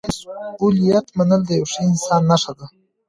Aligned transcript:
مسؤلیت 0.57 1.07
منل 1.17 1.41
د 1.45 1.49
یو 1.59 1.67
ښه 1.71 1.81
انسان 1.89 2.21
نښه 2.31 2.53
ده. 2.57 2.65